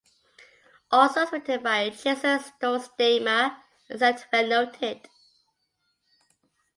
[0.89, 3.55] All songs written by Jason Stollsteimer
[3.87, 5.07] except where noted.